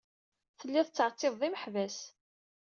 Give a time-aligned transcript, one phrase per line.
[0.59, 1.97] Telliḍ tettɛettibeḍ imeḥbas.